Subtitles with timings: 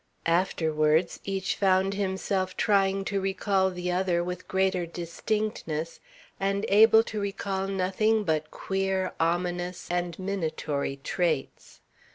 [0.25, 5.99] Afterwards each found himself trying to recall the other with greater distinctness
[6.39, 11.81] and able to recall nothing but queer, ominous and minatory traits.